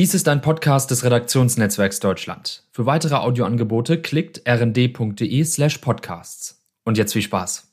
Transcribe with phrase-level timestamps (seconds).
[0.00, 2.62] Dies ist ein Podcast des Redaktionsnetzwerks Deutschland.
[2.72, 6.64] Für weitere Audioangebote klickt rnd.de slash podcasts.
[6.84, 7.70] Und jetzt viel Spaß.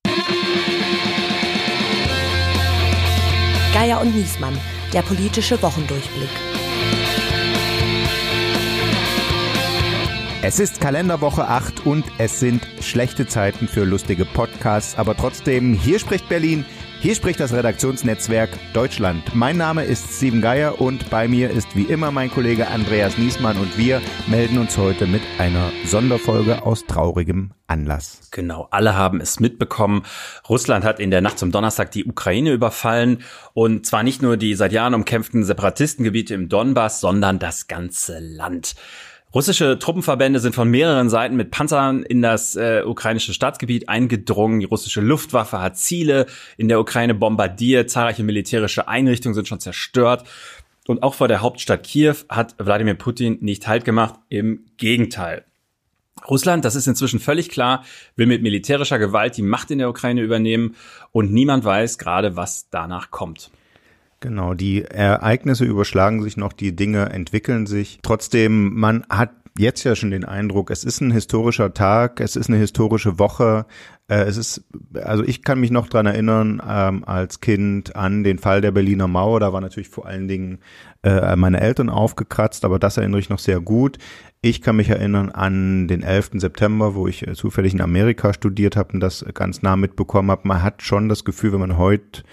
[3.74, 4.60] Geier und Niesmann,
[4.92, 6.28] der politische Wochendurchblick.
[10.42, 16.00] Es ist Kalenderwoche 8 und es sind schlechte Zeiten für lustige Podcasts, aber trotzdem, hier
[16.00, 16.66] spricht Berlin,
[17.00, 19.36] hier spricht das Redaktionsnetzwerk Deutschland.
[19.36, 23.58] Mein Name ist Steven Geier und bei mir ist wie immer mein Kollege Andreas Niesmann
[23.58, 28.30] und wir melden uns heute mit einer Sonderfolge aus traurigem Anlass.
[28.32, 30.04] Genau, alle haben es mitbekommen.
[30.50, 33.20] Russland hat in der Nacht zum Donnerstag die Ukraine überfallen
[33.54, 38.76] und zwar nicht nur die seit Jahren umkämpften Separatistengebiete im Donbass, sondern das ganze Land.
[39.34, 44.62] Russische Truppenverbände sind von mehreren Seiten mit Panzern in das äh, ukrainische Staatsgebiet eingedrungen.
[44.62, 47.90] Die russische Luftwaffe hat Ziele in der Ukraine bombardiert.
[47.90, 50.24] Zahlreiche militärische Einrichtungen sind schon zerstört.
[50.88, 54.16] Und auch vor der Hauptstadt Kiew hat Wladimir Putin nicht Halt gemacht.
[54.30, 55.44] Im Gegenteil.
[56.30, 57.84] Russland, das ist inzwischen völlig klar,
[58.16, 60.76] will mit militärischer Gewalt die Macht in der Ukraine übernehmen
[61.12, 63.52] und niemand weiß gerade, was danach kommt.
[64.20, 68.00] Genau, die Ereignisse überschlagen sich noch, die Dinge entwickeln sich.
[68.02, 72.50] Trotzdem, man hat jetzt ja schon den Eindruck, es ist ein historischer Tag, es ist
[72.50, 73.66] eine historische Woche.
[74.08, 74.64] Äh, es ist,
[74.96, 79.08] also ich kann mich noch dran erinnern, ähm, als Kind an den Fall der Berliner
[79.08, 79.40] Mauer.
[79.40, 80.60] Da war natürlich vor allen Dingen
[81.04, 83.98] äh, meine Eltern aufgekratzt, aber das erinnere ich noch sehr gut.
[84.42, 86.32] Ich kann mich erinnern an den 11.
[86.36, 90.48] September, wo ich äh, zufällig in Amerika studiert habe und das ganz nah mitbekommen habe.
[90.48, 92.24] Man hat schon das Gefühl, wenn man heute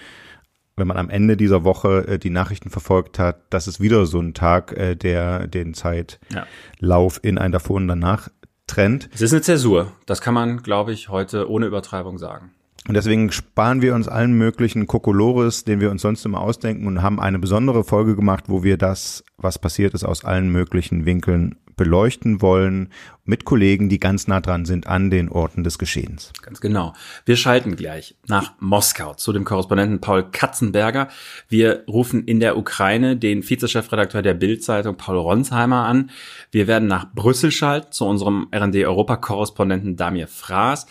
[0.76, 4.20] wenn man am Ende dieser Woche äh, die Nachrichten verfolgt hat, das ist wieder so
[4.20, 7.28] ein Tag, äh, der den Zeitlauf ja.
[7.28, 8.28] in ein davor und danach
[8.66, 9.08] trennt.
[9.12, 9.92] Es ist eine Zäsur.
[10.06, 12.52] Das kann man, glaube ich, heute ohne Übertreibung sagen.
[12.86, 17.02] Und deswegen sparen wir uns allen möglichen Kokolores, den wir uns sonst immer ausdenken und
[17.02, 21.56] haben eine besondere Folge gemacht, wo wir das, was passiert ist, aus allen möglichen Winkeln
[21.76, 22.90] beleuchten wollen
[23.24, 26.32] mit Kollegen, die ganz nah dran sind an den Orten des Geschehens.
[26.42, 26.92] Ganz genau.
[27.24, 31.08] Wir schalten gleich nach Moskau zu dem Korrespondenten Paul Katzenberger.
[31.48, 36.10] Wir rufen in der Ukraine den Vizechefredakteur der Bild-Zeitung Paul Ronsheimer an.
[36.50, 40.86] Wir werden nach Brüssel schalten zu unserem RND-Europa-Korrespondenten Damir Fraß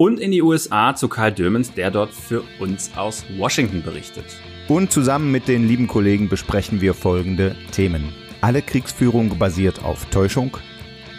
[0.00, 4.24] und in die USA zu Karl Dömens, der dort für uns aus Washington berichtet.
[4.66, 8.14] Und zusammen mit den lieben Kollegen besprechen wir folgende Themen.
[8.40, 10.56] Alle Kriegsführung basiert auf Täuschung.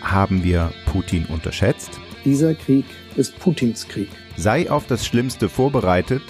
[0.01, 1.99] Haben wir Putin unterschätzt?
[2.25, 2.85] Dieser Krieg
[3.17, 4.09] ist Putins Krieg.
[4.35, 6.23] Sei auf das Schlimmste vorbereitet.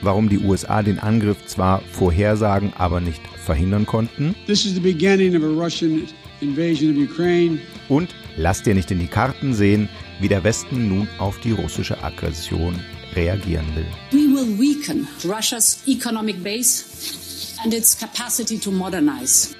[0.00, 4.36] Warum die USA den Angriff zwar vorhersagen, aber nicht verhindern konnten.
[4.46, 6.06] This is the beginning of a Russian
[6.40, 7.58] invasion of Ukraine.
[7.88, 9.88] Und lass dir nicht in die Karten sehen,
[10.20, 12.80] wie der Westen nun auf die russische Aggression
[13.14, 13.86] reagieren will.
[14.12, 16.84] We will weaken Russia's economic base
[17.62, 19.54] and its capacity to modernize.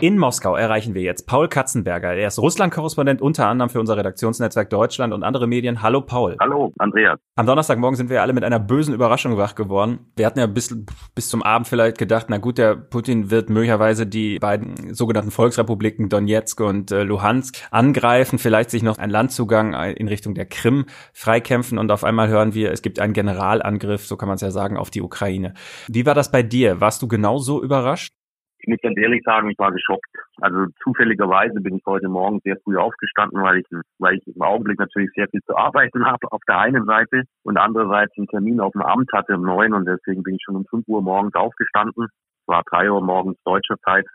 [0.00, 2.14] In Moskau erreichen wir jetzt Paul Katzenberger.
[2.14, 5.82] Er ist Russland-Korrespondent unter anderem für unser Redaktionsnetzwerk Deutschland und andere Medien.
[5.82, 6.38] Hallo Paul.
[6.40, 7.18] Hallo Andreas.
[7.36, 10.10] Am Donnerstagmorgen sind wir alle mit einer bösen Überraschung wach geworden.
[10.16, 10.74] Wir hatten ja bis,
[11.14, 16.08] bis zum Abend vielleicht gedacht, na gut, der Putin wird möglicherweise die beiden sogenannten Volksrepubliken
[16.08, 21.76] Donetsk und äh, Luhansk angreifen, vielleicht sich noch einen Landzugang in Richtung der Krim freikämpfen
[21.76, 24.78] und auf einmal hören wir, es gibt einen Generalangriff, so kann man es ja sagen,
[24.78, 25.52] auf die Ukraine.
[25.88, 26.80] Wie war das bei dir?
[26.80, 28.14] Warst du genauso überrascht?
[28.62, 30.06] Ich muss ganz ehrlich sagen, ich war geschockt.
[30.40, 33.66] Also zufälligerweise bin ich heute Morgen sehr früh aufgestanden, weil ich,
[33.98, 37.56] weil ich im Augenblick natürlich sehr viel zu arbeiten habe auf der einen Seite und
[37.56, 40.66] andererseits einen Termin auf dem Amt hatte um neun und deswegen bin ich schon um
[40.66, 42.04] fünf Uhr morgens aufgestanden.
[42.04, 44.06] Es war drei Uhr morgens deutscher Zeit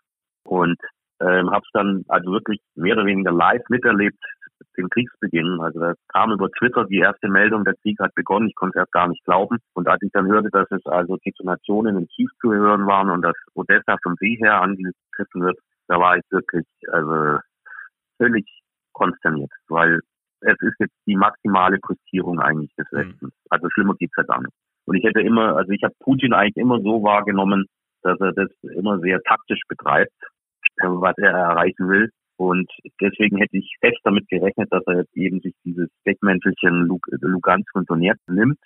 [0.44, 0.78] und
[1.22, 4.20] ähm, habe es dann also wirklich mehr oder weniger live miterlebt,
[4.78, 5.60] den Kriegsbeginn.
[5.62, 8.48] Also da kam über Twitter die erste Meldung, der Krieg hat begonnen.
[8.50, 9.58] Ich konnte erst gar nicht glauben.
[9.74, 13.22] Und als ich dann hörte, dass es also Detonationen in Kiew zu hören waren und
[13.22, 15.58] dass Odessa vom See her angegriffen wird,
[15.88, 17.40] da war ich wirklich also
[18.18, 18.46] völlig
[18.94, 20.00] konsterniert, weil
[20.42, 22.98] es ist jetzt die maximale Postierung eigentlich des mhm.
[22.98, 23.34] Westens.
[23.50, 24.54] Also schlimmer geht's ja gar nicht.
[24.86, 27.66] Und ich hätte immer, also ich habe Putin eigentlich immer so wahrgenommen,
[28.04, 30.14] dass er das immer sehr taktisch betreibt,
[30.82, 32.12] was er erreichen will.
[32.38, 32.70] Und
[33.02, 36.88] deswegen hätte ich fest damit gerechnet, dass er jetzt eben sich dieses Deckmäntelchen
[37.22, 38.60] Lugansk und Donetsk nimmt.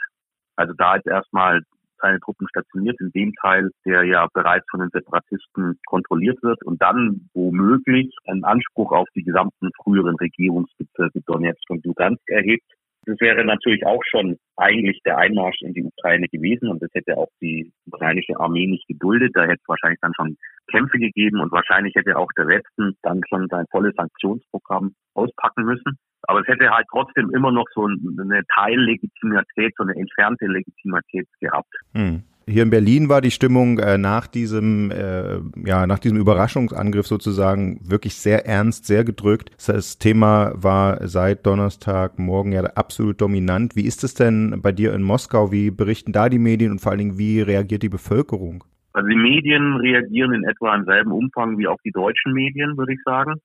[0.55, 1.61] Also da jetzt erstmal
[2.01, 6.81] seine Truppen stationiert in dem Teil, der ja bereits von den Separatisten kontrolliert wird und
[6.81, 12.71] dann womöglich einen Anspruch auf die gesamten früheren Regierungsbezirke Donetsk und Lugansk erhebt.
[13.09, 17.17] Das wäre natürlich auch schon eigentlich der Einmarsch in die Ukraine gewesen und das hätte
[17.17, 19.31] auch die ukrainische Armee nicht geduldet.
[19.33, 20.37] Da hätte es wahrscheinlich dann schon
[20.69, 25.97] Kämpfe gegeben und wahrscheinlich hätte auch der Westen dann schon sein volles Sanktionsprogramm auspacken müssen.
[26.27, 31.73] Aber es hätte halt trotzdem immer noch so eine Teillegitimität, so eine entfernte Legitimität gehabt.
[31.95, 32.21] Hm.
[32.49, 35.37] Hier in Berlin war die Stimmung äh, nach diesem, äh,
[35.67, 39.51] ja, nach diesem Überraschungsangriff sozusagen wirklich sehr ernst, sehr gedrückt.
[39.67, 43.75] Das Thema war seit Donnerstagmorgen ja absolut dominant.
[43.75, 45.51] Wie ist es denn bei dir in Moskau?
[45.51, 48.63] Wie berichten da die Medien und vor allen Dingen, wie reagiert die Bevölkerung?
[48.93, 52.93] Also die Medien reagieren in etwa im selben Umfang wie auch die deutschen Medien, würde
[52.93, 53.35] ich sagen.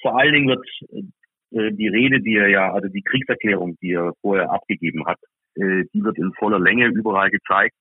[0.00, 0.64] Vor allen Dingen wird
[1.50, 5.18] äh, die Rede, die er ja, also die Kriegserklärung, die er vorher abgegeben hat,
[5.56, 7.74] äh, die wird in voller Länge überall gezeigt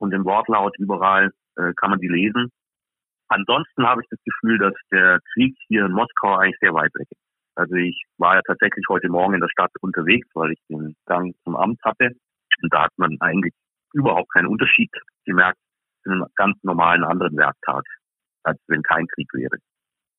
[0.00, 2.50] und im Wortlaut überall äh, kann man die lesen.
[3.28, 7.06] Ansonsten habe ich das Gefühl, dass der Krieg hier in Moskau eigentlich sehr weit weg
[7.10, 7.20] ist.
[7.54, 11.34] Also ich war ja tatsächlich heute Morgen in der Stadt unterwegs, weil ich den Gang
[11.44, 12.10] zum Amt hatte.
[12.62, 13.52] Und da hat man eigentlich
[13.92, 14.90] überhaupt keinen Unterschied
[15.26, 15.58] gemerkt
[16.02, 17.84] zu einem ganz normalen anderen Werktag,
[18.42, 19.58] als wenn kein Krieg wäre.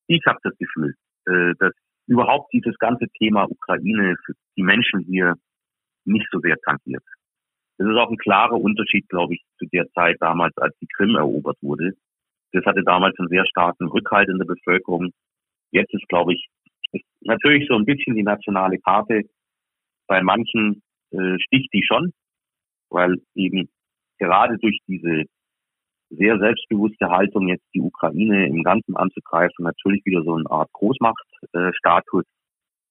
[0.06, 0.94] Ich habe das Gefühl,
[1.26, 1.72] äh, dass
[2.06, 5.34] überhaupt dieses ganze Thema Ukraine für die Menschen hier
[6.04, 7.04] nicht so sehr tangiert.
[7.78, 11.16] Das ist auch ein klarer Unterschied, glaube ich, zu der Zeit damals, als die Krim
[11.16, 11.92] erobert wurde.
[12.52, 15.10] Das hatte damals einen sehr starken Rückhalt in der Bevölkerung.
[15.70, 16.48] Jetzt ist, glaube ich,
[16.92, 19.22] ist natürlich so ein bisschen die nationale Karte.
[20.06, 22.12] Bei manchen äh, sticht die schon,
[22.90, 23.68] weil eben
[24.18, 25.24] gerade durch diese
[26.10, 32.24] sehr selbstbewusste Haltung, jetzt die Ukraine im Ganzen anzugreifen, natürlich wieder so eine Art Großmachtstatus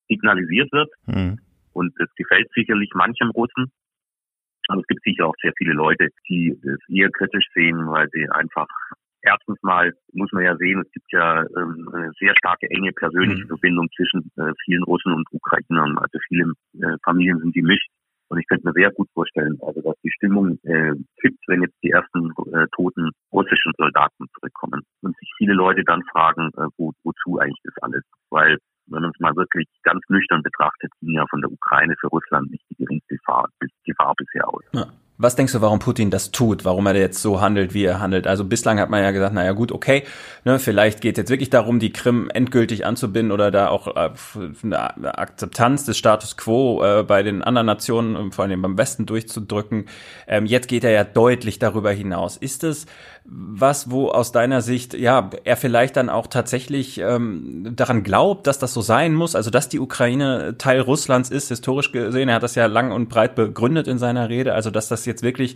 [0.07, 0.89] signalisiert wird.
[1.05, 1.39] Mhm.
[1.73, 3.71] Und das gefällt sicherlich manchem Russen.
[4.71, 8.27] Aber es gibt sicher auch sehr viele Leute, die es eher kritisch sehen, weil sie
[8.29, 8.67] einfach
[9.21, 13.43] erstens mal muss man ja sehen, es gibt ja ähm, eine sehr starke enge persönliche
[13.43, 13.47] mhm.
[13.47, 15.97] Verbindung zwischen äh, vielen Russen und Ukrainern.
[15.97, 17.89] Also viele äh, Familien sind gemischt.
[18.29, 21.75] Und ich könnte mir sehr gut vorstellen, also dass die Stimmung äh, kippt, wenn jetzt
[21.83, 24.81] die ersten äh, toten russischen Soldaten zurückkommen.
[25.01, 28.03] Und sich viele Leute dann fragen, äh, wo, wozu eigentlich das alles?
[28.29, 28.57] Weil
[28.91, 32.51] wenn man es mal wirklich ganz nüchtern betrachtet, ging ja von der Ukraine für Russland
[32.51, 33.47] nicht die geringste Gefahr,
[33.85, 34.63] Gefahr bisher aus.
[34.73, 34.87] Ja.
[35.21, 36.65] Was denkst du, warum Putin das tut?
[36.65, 38.25] Warum er jetzt so handelt, wie er handelt?
[38.25, 40.03] Also bislang hat man ja gesagt, naja gut, okay,
[40.45, 44.09] ne, vielleicht geht es jetzt wirklich darum, die Krim endgültig anzubinden oder da auch äh,
[44.63, 49.85] eine Akzeptanz des Status quo äh, bei den anderen Nationen, vor allem beim Westen durchzudrücken.
[50.25, 52.35] Ähm, jetzt geht er ja deutlich darüber hinaus.
[52.35, 52.87] Ist es
[53.33, 58.59] was, wo aus deiner Sicht, ja, er vielleicht dann auch tatsächlich ähm, daran glaubt, dass
[58.59, 62.43] das so sein muss, also dass die Ukraine Teil Russlands ist, historisch gesehen, er hat
[62.43, 65.55] das ja lang und breit begründet in seiner Rede, also dass das jetzt wirklich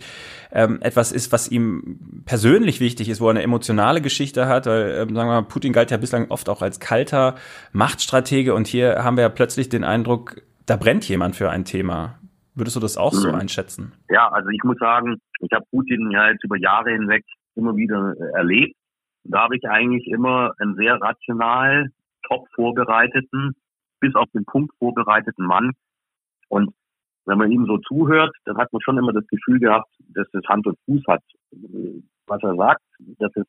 [0.52, 4.92] ähm, etwas ist, was ihm persönlich wichtig ist, wo er eine emotionale Geschichte hat, weil,
[4.92, 7.34] ähm, sagen wir mal, Putin galt ja bislang oft auch als kalter
[7.72, 12.18] Machtstratege und hier haben wir ja plötzlich den Eindruck, da brennt jemand für ein Thema.
[12.54, 13.92] Würdest du das auch so einschätzen?
[14.08, 17.22] Ja, also ich muss sagen, ich habe Putin ja jetzt über Jahre hinweg
[17.56, 18.76] immer wieder äh, erlebt.
[19.24, 21.90] Da habe ich eigentlich immer einen sehr rational,
[22.28, 23.54] top vorbereiteten,
[24.00, 25.72] bis auf den Punkt vorbereiteten Mann.
[26.48, 26.72] Und
[27.24, 30.46] wenn man ihm so zuhört, dann hat man schon immer das Gefühl gehabt, dass es
[30.48, 31.22] Hand und Fuß hat,
[32.26, 32.82] was er sagt,
[33.18, 33.46] dass es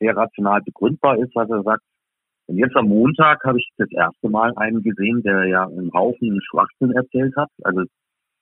[0.00, 1.82] sehr rational begründbar ist, was er sagt.
[2.46, 6.40] Und jetzt am Montag habe ich das erste Mal einen gesehen, der ja einen Haufen
[6.42, 7.50] Schwachsinn erzählt hat.
[7.62, 7.84] Also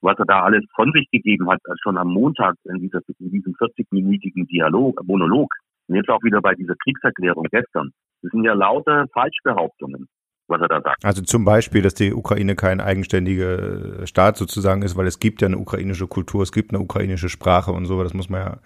[0.03, 3.55] was er da alles von sich gegeben hat, schon am Montag in, dieser, in diesem
[3.55, 5.53] 40-minütigen Dialog, Monolog.
[5.89, 7.91] Und jetzt auch wieder bei dieser Kriegserklärung gestern.
[8.23, 10.07] Das sind ja lauter Falschbehauptungen,
[10.49, 11.05] was er da sagt.
[11.05, 15.49] Also zum Beispiel, dass die Ukraine kein eigenständiger Staat sozusagen ist, weil es gibt ja
[15.49, 18.59] eine ukrainische Kultur, es gibt eine ukrainische Sprache und so, das muss man ja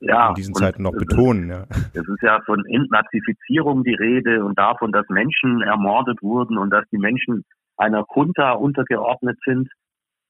[0.00, 1.48] ja, in diesen Zeiten noch betonen.
[1.48, 1.64] ja.
[1.92, 6.84] Es ist ja von Entnazifizierung die Rede und davon, dass Menschen ermordet wurden und dass
[6.92, 7.44] die Menschen
[7.76, 9.68] einer Junta untergeordnet sind.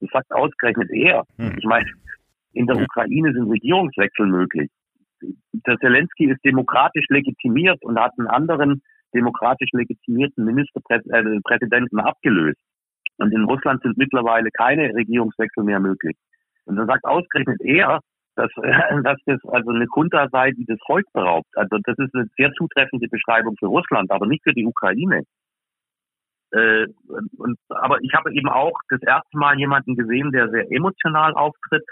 [0.05, 1.25] Das sagt ausgerechnet er.
[1.37, 1.57] Hm.
[1.59, 1.87] Ich meine,
[2.53, 4.71] in der Ukraine sind Regierungswechsel möglich.
[5.53, 8.83] Der Zelensky ist demokratisch legitimiert und hat einen anderen
[9.15, 12.61] demokratisch legitimierten Ministerpräsidenten abgelöst.
[13.17, 16.17] Und in Russland sind mittlerweile keine Regierungswechsel mehr möglich.
[16.67, 18.01] Und dann sagt ausgerechnet er,
[18.37, 18.51] dass,
[19.05, 21.49] dass das also eine Junta sei, die das Volk beraubt.
[21.55, 25.23] Also das ist eine sehr zutreffende Beschreibung für Russland, aber nicht für die Ukraine.
[26.55, 26.87] Äh,
[27.37, 31.85] und, aber ich habe eben auch das erste Mal jemanden gesehen, der sehr emotional auftritt.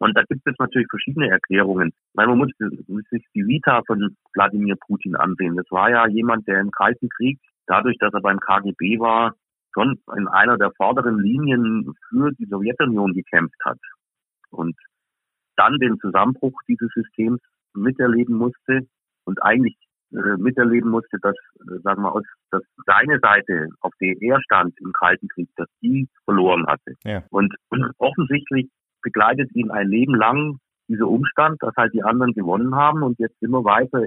[0.00, 1.92] Und da gibt es natürlich verschiedene Erklärungen.
[2.14, 2.50] Man muss,
[2.88, 5.56] muss sich die Vita von Wladimir Putin ansehen.
[5.56, 9.34] Das war ja jemand, der im Kalten Krieg, dadurch, dass er beim KGB war,
[9.72, 13.78] schon in einer der vorderen Linien für die Sowjetunion gekämpft hat.
[14.50, 14.76] Und
[15.56, 17.40] dann den Zusammenbruch dieses Systems
[17.74, 18.88] miterleben musste
[19.24, 19.76] und eigentlich
[20.12, 24.78] äh, miterleben musste, dass, äh, sagen wir, aus, dass seine Seite, auf der er stand
[24.80, 26.94] im Kalten Krieg, dass die verloren hatte.
[27.04, 27.22] Ja.
[27.30, 27.54] Und
[27.98, 28.68] offensichtlich
[29.02, 30.58] begleitet ihn ein Leben lang
[30.90, 34.02] dieser Umstand, dass halt die anderen gewonnen haben und jetzt immer weiter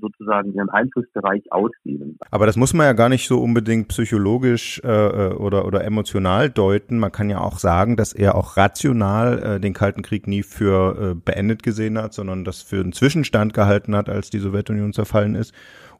[0.00, 2.18] sozusagen ihren Einflussbereich ausdehnen.
[2.30, 6.48] Aber das muss man ja gar nicht so unbedingt psychologisch äh, äh, oder, oder emotional
[6.48, 6.98] deuten.
[6.98, 11.10] Man kann ja auch sagen, dass er auch rational äh, den Kalten Krieg nie für
[11.10, 15.34] äh, beendet gesehen hat, sondern das für einen Zwischenstand gehalten hat, als die Sowjetunion zerfallen
[15.34, 15.52] ist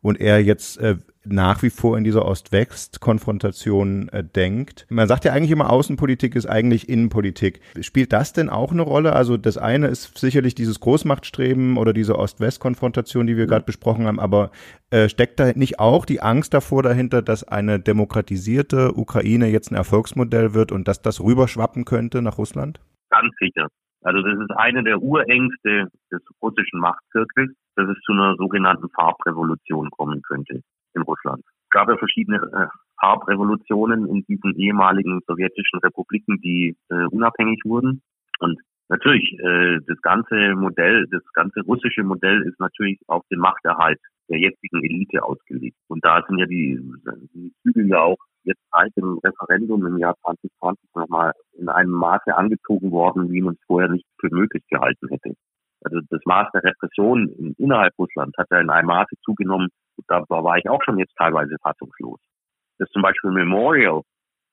[0.03, 4.87] und er jetzt äh, nach wie vor in dieser Ost-West-Konfrontation äh, denkt.
[4.89, 7.61] Man sagt ja eigentlich immer, Außenpolitik ist eigentlich Innenpolitik.
[7.81, 9.13] Spielt das denn auch eine Rolle?
[9.13, 14.19] Also das eine ist sicherlich dieses Großmachtstreben oder diese Ost-West-Konfrontation, die wir gerade besprochen haben,
[14.19, 14.51] aber
[14.91, 19.77] äh, steckt da nicht auch die Angst davor dahinter, dass eine demokratisierte Ukraine jetzt ein
[19.77, 22.81] Erfolgsmodell wird und dass das rüberschwappen könnte nach Russland?
[23.11, 23.67] Ganz sicher.
[24.03, 29.91] Also das ist eine der Urängste des russischen Machtzirkels, dass es zu einer sogenannten Farbrevolution
[29.91, 30.63] kommen könnte
[30.95, 31.43] in Russland.
[31.45, 32.67] Es gab ja verschiedene äh,
[33.01, 38.03] Farbrevolutionen in diesen ehemaligen sowjetischen Republiken, die äh, unabhängig wurden.
[38.41, 44.01] Und natürlich, äh, das ganze Modell, das ganze russische Modell ist natürlich auf den Machterhalt
[44.29, 45.77] der jetzigen Elite ausgelegt.
[45.89, 46.81] Und da sind ja die,
[47.35, 52.35] die Zügel ja auch jetzt seit dem Referendum im Jahr 2020 nochmal in einem Maße
[52.37, 55.35] angezogen worden, wie man es vorher nicht für möglich gehalten hätte.
[55.83, 59.69] Also das Maß der Repression innerhalb Russlands hat ja in einem Maße zugenommen,
[60.09, 62.19] da war ich auch schon jetzt teilweise fassungslos.
[62.79, 64.03] Das zum Beispiel Memorial,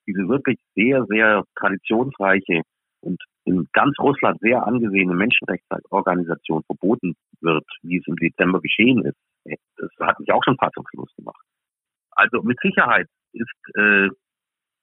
[0.05, 2.61] diese wirklich sehr, sehr traditionsreiche
[3.01, 9.17] und in ganz Russland sehr angesehene Menschenrechtsorganisation verboten wird, wie es im Dezember geschehen ist.
[9.77, 11.41] Das hat mich auch schon fassungslos gemacht.
[12.11, 14.09] Also mit Sicherheit ist äh,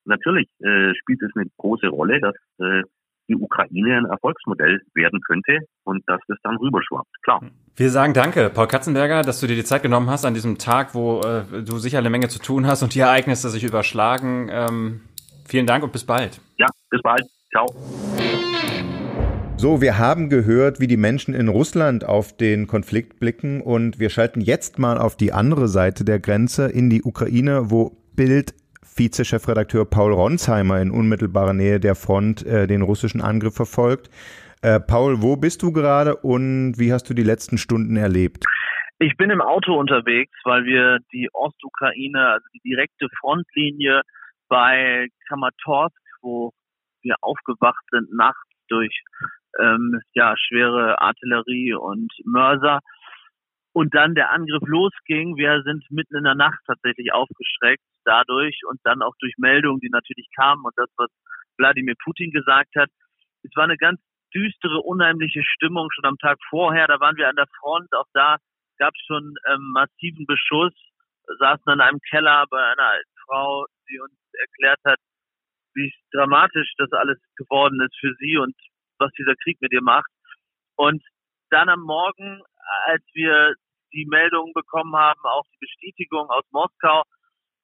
[0.05, 2.83] natürlich äh, spielt es eine große Rolle, dass äh,
[3.29, 7.09] die Ukraine ein Erfolgsmodell werden könnte und dass das dann rüberschwappt.
[7.23, 7.43] Klar.
[7.77, 10.95] Wir sagen danke, Paul Katzenberger, dass du dir die Zeit genommen hast an diesem Tag,
[10.95, 14.49] wo äh, du sicher eine Menge zu tun hast und die Ereignisse sich überschlagen.
[14.51, 15.01] Ähm,
[15.47, 16.41] vielen Dank und bis bald.
[16.59, 17.25] Ja, bis bald.
[17.51, 17.67] Ciao.
[19.57, 24.11] So, wir haben gehört, wie die Menschen in Russland auf den Konflikt blicken und wir
[24.11, 29.85] schalten jetzt mal auf die andere Seite der Grenze in die Ukraine, wo Bild Vize-Chefredakteur
[29.85, 34.11] Paul Ronsheimer in unmittelbarer Nähe der Front äh, den russischen Angriff verfolgt.
[34.63, 38.45] Äh, Paul, wo bist du gerade und wie hast du die letzten Stunden erlebt?
[38.99, 44.03] Ich bin im Auto unterwegs, weil wir die Ostukraine, also die direkte Frontlinie
[44.49, 46.53] bei Kramatorsk, wo
[47.03, 49.03] wir aufgewacht sind nachts durch
[49.61, 52.81] ähm, ja, schwere Artillerie und Mörser,
[53.75, 55.37] und dann der Angriff losging.
[55.37, 59.91] Wir sind mitten in der Nacht tatsächlich aufgeschreckt dadurch und dann auch durch Meldungen, die
[59.91, 61.11] natürlich kamen und das, was
[61.59, 62.89] Wladimir Putin gesagt hat.
[63.43, 64.01] Es war eine ganz
[64.33, 66.87] düstere, unheimliche Stimmung schon am Tag vorher.
[66.87, 67.93] Da waren wir an der Front.
[67.95, 68.37] Auch da
[68.79, 70.73] gab es schon ähm, massiven Beschuss.
[71.41, 74.99] Saßen in einem Keller bei einer alten Frau, die uns erklärt hat,
[75.75, 78.55] wie dramatisch das alles geworden ist für sie und
[78.99, 80.11] was dieser Krieg mit ihr macht.
[80.77, 81.03] Und
[81.51, 82.43] dann am Morgen,
[82.87, 83.55] als wir
[83.95, 87.03] die Meldungen bekommen haben, auch die Bestätigung aus Moskau,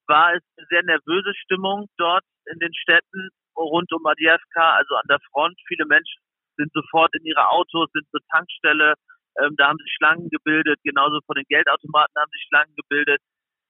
[0.06, 5.06] war es eine sehr nervöse Stimmung dort in den Städten rund um Adjevka, also an
[5.08, 5.58] der Front.
[5.66, 6.22] Viele Menschen
[6.56, 8.94] sind sofort in ihre Autos, sind zur Tankstelle.
[9.38, 13.20] Ähm, da haben sich Schlangen gebildet, genauso vor den Geldautomaten haben sich Schlangen gebildet.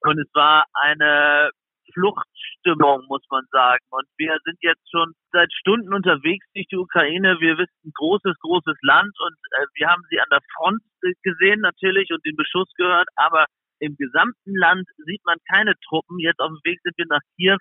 [0.03, 1.51] Und es war eine
[1.93, 3.85] Fluchtstimmung, muss man sagen.
[3.91, 7.37] Und wir sind jetzt schon seit Stunden unterwegs durch die Ukraine.
[7.41, 10.83] Wir wissen, großes, großes Land und äh, wir haben sie an der Front
[11.23, 13.47] gesehen natürlich und den Beschuss gehört, aber
[13.79, 16.19] im gesamten Land sieht man keine Truppen.
[16.19, 17.59] Jetzt auf dem Weg sind wir nach Kiew,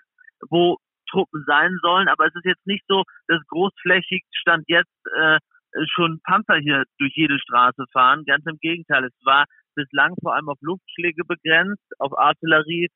[0.50, 0.76] wo
[1.10, 5.38] Truppen sein sollen, aber es ist jetzt nicht so, dass großflächig stand jetzt äh,
[5.86, 8.24] schon Panzer hier durch jede Straße fahren.
[8.24, 9.44] Ganz im Gegenteil, es war
[9.74, 12.88] bislang vor allem auf Luftschläge begrenzt, auf Artillerie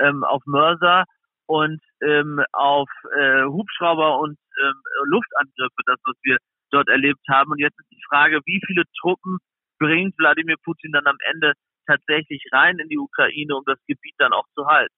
[0.00, 1.04] ähm, auf Mörser
[1.46, 6.38] und ähm, auf äh, Hubschrauber und ähm, Luftangriffe, das, was wir
[6.70, 7.50] dort erlebt haben.
[7.50, 9.38] Und jetzt ist die Frage, wie viele Truppen
[9.78, 11.54] bringt Wladimir Putin dann am Ende
[11.86, 14.94] tatsächlich rein in die Ukraine, um das Gebiet dann auch zu halten.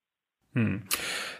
[0.54, 0.82] Hm.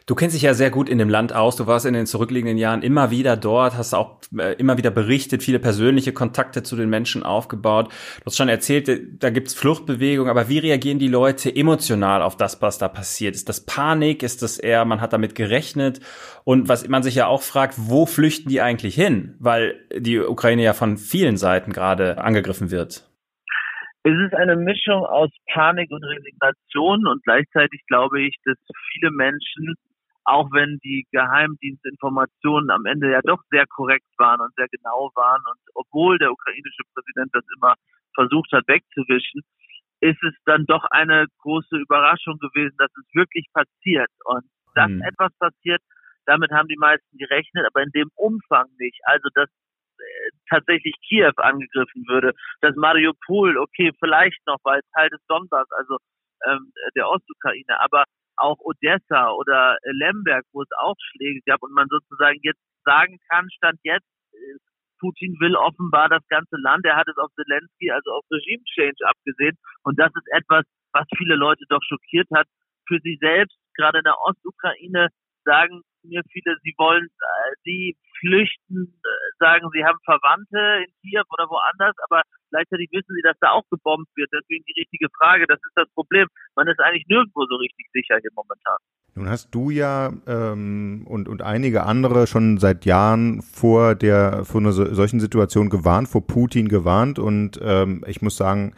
[0.06, 1.56] Du kennst dich ja sehr gut in dem Land aus.
[1.56, 5.42] Du warst in den zurückliegenden Jahren immer wieder dort, hast auch äh, immer wieder berichtet,
[5.42, 7.88] viele persönliche Kontakte zu den Menschen aufgebaut.
[8.20, 12.36] Du hast schon erzählt, äh, da gibt's Fluchtbewegungen, aber wie reagieren die Leute emotional auf
[12.36, 13.34] das, was da passiert?
[13.34, 14.22] Ist das Panik?
[14.22, 16.00] Ist das eher, man hat damit gerechnet?
[16.44, 19.36] Und was man sich ja auch fragt, wo flüchten die eigentlich hin?
[19.38, 23.11] Weil die Ukraine ja von vielen Seiten gerade angegriffen wird.
[24.04, 28.58] Es ist eine Mischung aus Panik und Resignation und gleichzeitig glaube ich, dass
[28.92, 29.74] viele Menschen
[30.24, 35.42] auch wenn die Geheimdienstinformationen am Ende ja doch sehr korrekt waren und sehr genau waren
[35.50, 37.74] und obwohl der ukrainische Präsident das immer
[38.14, 39.42] versucht hat wegzuwischen,
[40.00, 44.10] ist es dann doch eine große Überraschung gewesen, dass es wirklich passiert.
[44.24, 44.44] Und
[44.74, 45.02] dass mhm.
[45.02, 45.80] etwas passiert,
[46.26, 48.98] damit haben die meisten gerechnet, aber in dem Umfang nicht.
[49.04, 49.48] Also, dass
[50.48, 55.96] tatsächlich Kiew angegriffen würde, dass Mariupol, okay, vielleicht noch, weil Teil des Donbass, also
[56.46, 58.04] ähm, der Ostukraine, aber
[58.36, 63.48] auch Odessa oder Lemberg, wo es auch Schläge gab und man sozusagen jetzt sagen kann,
[63.50, 64.58] stand jetzt, äh,
[64.98, 69.04] Putin will offenbar das ganze Land, er hat es auf Zelensky, also auf Regime Change
[69.04, 72.46] abgesehen und das ist etwas, was viele Leute doch schockiert hat.
[72.86, 75.08] Für sie selbst, gerade in der Ostukraine,
[75.44, 81.24] sagen mir viele, sie wollen, äh, sie flüchten, äh, sagen, sie haben Verwandte in Kiew
[81.30, 84.30] oder woanders, aber gleichzeitig wissen sie, dass da auch gebombt wird.
[84.32, 86.28] Deswegen die richtige Frage, das ist das Problem.
[86.54, 88.78] Man ist eigentlich nirgendwo so richtig sicher hier momentan.
[89.14, 94.60] Nun hast du ja ähm, und, und einige andere schon seit Jahren vor der vor
[94.60, 98.74] einer solchen Situation gewarnt, vor Putin gewarnt und ähm, ich muss sagen,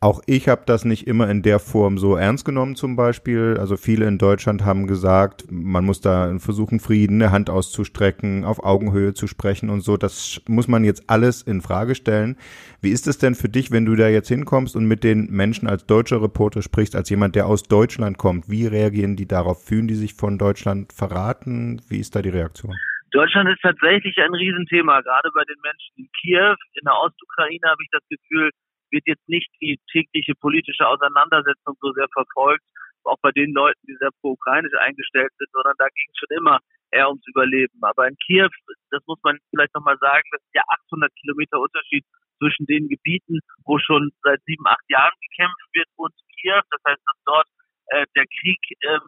[0.00, 3.56] auch ich habe das nicht immer in der Form so ernst genommen zum Beispiel.
[3.58, 8.62] Also viele in Deutschland haben gesagt, man muss da versuchen, Frieden, eine Hand auszustrecken, auf
[8.62, 9.96] Augenhöhe zu sprechen und so.
[9.96, 12.36] Das muss man jetzt alles in Frage stellen.
[12.82, 15.66] Wie ist es denn für dich, wenn du da jetzt hinkommst und mit den Menschen
[15.66, 18.50] als deutscher Reporter sprichst, als jemand, der aus Deutschland kommt?
[18.50, 19.64] Wie reagieren die darauf?
[19.64, 21.80] Fühlen die sich von Deutschland verraten?
[21.88, 22.76] Wie ist da die Reaktion?
[23.12, 26.56] Deutschland ist tatsächlich ein Riesenthema, gerade bei den Menschen in Kiew.
[26.74, 28.50] In der Ostukraine habe ich das Gefühl,
[28.90, 32.64] wird jetzt nicht die tägliche politische Auseinandersetzung so sehr verfolgt,
[33.04, 36.58] auch bei den Leuten, die sehr pro-ukrainisch eingestellt sind, sondern da ging es schon immer
[36.90, 37.78] eher ums Überleben.
[37.82, 38.48] Aber in Kiew,
[38.90, 42.04] das muss man vielleicht nochmal sagen, das ist ja 800 Kilometer Unterschied
[42.38, 46.60] zwischen den Gebieten, wo schon seit sieben, acht Jahren gekämpft wird und Kiew.
[46.70, 47.48] Das heißt, dass dort
[47.88, 48.98] äh, der Krieg äh,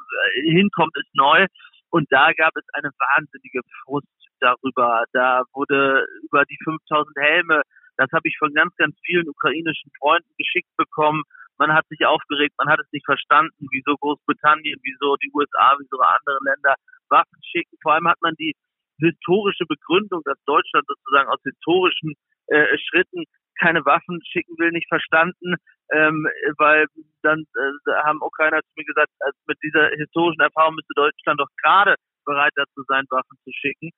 [0.51, 1.47] hinkommt, ist neu.
[1.91, 4.07] Und da gab es eine wahnsinnige Frust
[4.41, 5.05] darüber.
[5.13, 7.63] Da wurde über die 5000 Helme
[7.99, 11.23] das habe ich von ganz, ganz vielen ukrainischen Freunden geschickt bekommen.
[11.59, 15.99] Man hat sich aufgeregt, man hat es nicht verstanden, wieso Großbritannien, wieso die USA, wieso
[15.99, 16.75] andere Länder
[17.11, 17.77] Waffen schicken.
[17.83, 18.55] Vor allem hat man die
[19.01, 22.15] historische Begründung, dass Deutschland sozusagen aus historischen
[22.47, 23.25] äh, Schritten
[23.61, 25.57] keine Waffen schicken will, nicht verstanden,
[25.91, 26.27] ähm,
[26.59, 26.87] weil
[27.23, 31.51] dann äh, haben Ukrainer zu mir gesagt, also mit dieser historischen Erfahrung müsste Deutschland doch
[31.63, 33.91] gerade bereit dazu sein, Waffen zu schicken.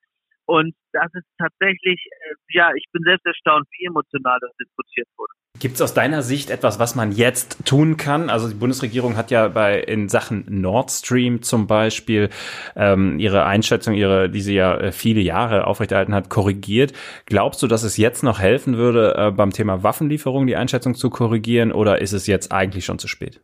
[0.50, 5.33] Und das ist tatsächlich, äh, ja, ich bin selbst erstaunt, wie emotional das diskutiert wurde.
[5.61, 8.30] Gibt es aus deiner Sicht etwas, was man jetzt tun kann?
[8.30, 12.30] Also die Bundesregierung hat ja bei in Sachen Nord Stream zum Beispiel
[12.75, 16.95] ähm, ihre Einschätzung, ihre, die sie ja äh, viele Jahre aufrechterhalten hat, korrigiert.
[17.26, 21.10] Glaubst du, dass es jetzt noch helfen würde, äh, beim Thema Waffenlieferung die Einschätzung zu
[21.10, 23.41] korrigieren, oder ist es jetzt eigentlich schon zu spät?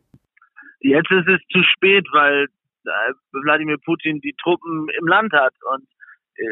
[0.81, 2.47] Jetzt ist es zu spät, weil
[2.83, 5.87] äh, Wladimir Putin die Truppen im Land hat und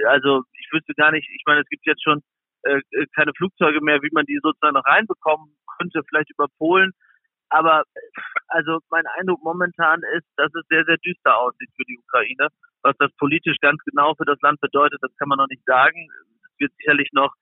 [0.08, 2.22] also ich wüsste gar nicht, ich meine, es gibt jetzt schon
[2.66, 6.92] äh, äh, keine Flugzeuge mehr, wie man die sozusagen noch reinbekommen könnte, vielleicht über Polen.
[7.50, 7.84] Aber
[8.48, 12.48] also mein Eindruck momentan ist, dass es sehr, sehr düster aussieht für die Ukraine.
[12.82, 16.10] Was das politisch ganz genau für das Land bedeutet, das kann man noch nicht sagen.
[16.44, 17.34] Es wird sicherlich noch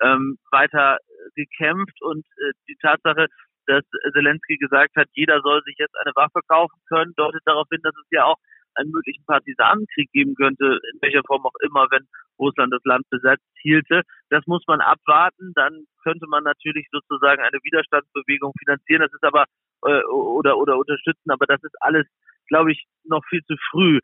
[0.00, 0.98] ähm, weiter
[1.34, 3.26] gekämpft und äh, die Tatsache,
[3.66, 7.80] dass Zelensky gesagt hat, jeder soll sich jetzt eine Waffe kaufen können, deutet darauf hin,
[7.82, 8.38] dass es ja auch
[8.74, 12.06] einen möglichen Partisanenkrieg geben könnte, in welcher Form auch immer, wenn
[12.38, 14.02] Russland das Land besetzt hielte.
[14.30, 15.52] Das muss man abwarten.
[15.54, 19.02] Dann könnte man natürlich sozusagen eine Widerstandsbewegung finanzieren.
[19.02, 19.44] Das ist aber
[19.84, 22.06] äh, oder oder unterstützen, aber das ist alles,
[22.48, 24.00] glaube ich, noch viel zu früh.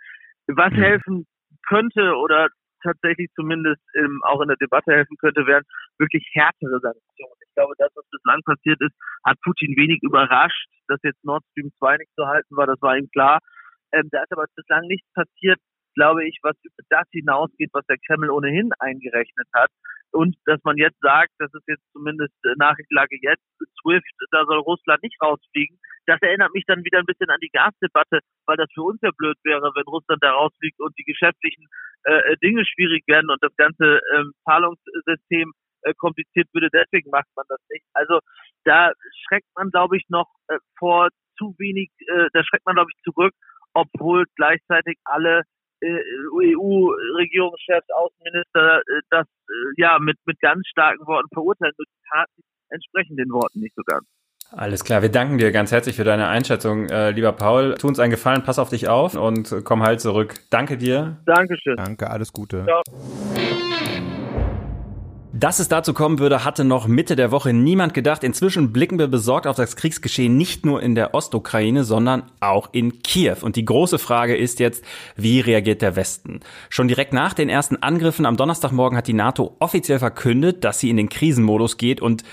[0.46, 0.82] Was mhm.
[0.82, 1.26] helfen
[1.66, 2.48] könnte oder
[2.82, 5.64] tatsächlich zumindest ähm, auch in der Debatte helfen könnte, wären
[5.98, 7.40] wirklich härtere Sanktionen.
[7.40, 11.70] Ich glaube, das, was bislang passiert ist, hat Putin wenig überrascht, dass jetzt Nord Stream
[11.78, 12.66] 2 nicht zu halten war.
[12.66, 13.40] Das war ihm klar.
[13.92, 15.58] Ähm, da ist aber bislang nichts passiert,
[15.96, 19.70] glaube ich, was über das hinausgeht, was der Kreml ohnehin eingerechnet hat.
[20.12, 23.42] Und dass man jetzt sagt, das ist jetzt zumindest äh, Nachrichtenlage jetzt,
[23.82, 25.78] SWIFT, da soll Russland nicht rausfliegen.
[26.06, 29.10] Das erinnert mich dann wieder ein bisschen an die Gasdebatte, weil das für uns ja
[29.16, 31.66] blöd wäre, wenn Russland da rausfliegt und die geschäftlichen
[32.04, 36.68] äh, äh Dinge schwierig werden und das ganze ähm, Zahlungssystem äh, kompliziert würde.
[36.72, 37.84] Deswegen macht man das nicht.
[37.92, 38.20] Also
[38.64, 38.92] da
[39.26, 43.02] schreckt man, glaube ich, noch äh, vor zu wenig, äh, da schreckt man, glaube ich,
[43.02, 43.34] zurück
[43.76, 45.42] obwohl gleichzeitig alle
[45.80, 46.00] äh,
[46.32, 51.74] EU-Regierungschefs, Außenminister äh, das äh, ja mit, mit ganz starken Worten verurteilen.
[51.76, 54.06] Nur die Taten entsprechen den Worten nicht so ganz.
[54.52, 57.74] Alles klar, wir danken dir ganz herzlich für deine Einschätzung, äh, lieber Paul.
[57.78, 60.34] Tu uns einen Gefallen, pass auf dich auf und komm halt zurück.
[60.50, 61.18] Danke dir.
[61.26, 61.76] Dankeschön.
[61.76, 62.64] Danke, alles Gute.
[62.64, 62.82] Ciao.
[65.38, 68.24] Dass es dazu kommen würde, hatte noch Mitte der Woche niemand gedacht.
[68.24, 73.02] Inzwischen blicken wir besorgt auf das Kriegsgeschehen nicht nur in der Ostukraine, sondern auch in
[73.02, 73.36] Kiew.
[73.42, 74.82] Und die große Frage ist jetzt,
[75.14, 76.40] wie reagiert der Westen?
[76.70, 80.88] Schon direkt nach den ersten Angriffen am Donnerstagmorgen hat die NATO offiziell verkündet, dass sie
[80.88, 82.24] in den Krisenmodus geht und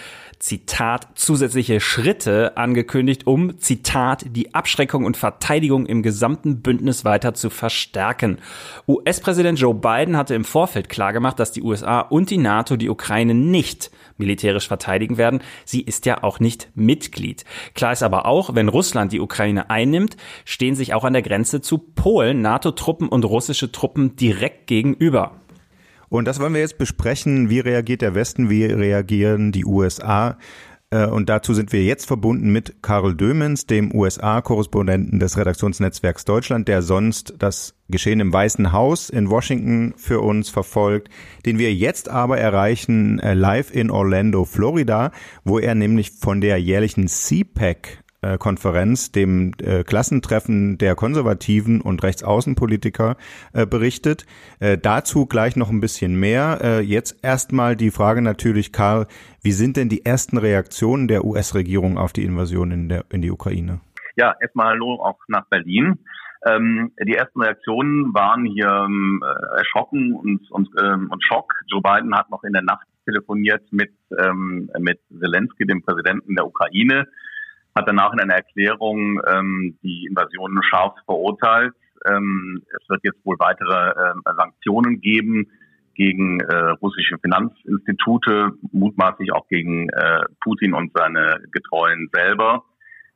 [0.44, 7.50] Zitat, zusätzliche Schritte angekündigt, um, Zitat, die Abschreckung und Verteidigung im gesamten Bündnis weiter zu
[7.50, 8.40] verstärken.
[8.86, 13.34] US-Präsident Joe Biden hatte im Vorfeld klargemacht, dass die USA und die NATO die Ukraine
[13.34, 15.40] nicht militärisch verteidigen werden.
[15.64, 17.46] Sie ist ja auch nicht Mitglied.
[17.74, 21.62] Klar ist aber auch, wenn Russland die Ukraine einnimmt, stehen sich auch an der Grenze
[21.62, 25.40] zu Polen NATO-Truppen und russische Truppen direkt gegenüber.
[26.14, 27.50] Und das wollen wir jetzt besprechen.
[27.50, 28.48] Wie reagiert der Westen?
[28.48, 30.38] Wie reagieren die USA?
[30.92, 36.68] Äh, und dazu sind wir jetzt verbunden mit Karl Dömens, dem USA-Korrespondenten des Redaktionsnetzwerks Deutschland,
[36.68, 41.10] der sonst das Geschehen im Weißen Haus in Washington für uns verfolgt,
[41.48, 45.10] den wir jetzt aber erreichen äh, live in Orlando, Florida,
[45.44, 48.03] wo er nämlich von der jährlichen CPAC
[48.38, 53.18] Konferenz, dem äh, Klassentreffen der Konservativen und Rechtsaußenpolitiker
[53.54, 54.26] äh, berichtet.
[54.60, 56.60] Äh, dazu gleich noch ein bisschen mehr.
[56.62, 59.08] Äh, jetzt erstmal die Frage natürlich, Karl,
[59.42, 63.32] wie sind denn die ersten Reaktionen der US-Regierung auf die Invasion in, der, in die
[63.32, 63.82] Ukraine?
[64.16, 66.00] Ja, erstmal Hallo auch nach Berlin.
[66.46, 69.24] Ähm, die ersten Reaktionen waren hier ähm,
[69.58, 71.54] erschrocken und, und, ähm, und Schock.
[71.68, 76.46] Joe Biden hat noch in der Nacht telefoniert mit, ähm, mit Zelensky, dem Präsidenten der
[76.46, 77.08] Ukraine,
[77.76, 81.74] hat danach in einer Erklärung ähm, die Invasion scharf verurteilt.
[82.06, 85.48] Ähm, es wird jetzt wohl weitere äh, Sanktionen geben
[85.96, 92.64] gegen äh, russische Finanzinstitute, mutmaßlich auch gegen äh, Putin und seine Getreuen selber.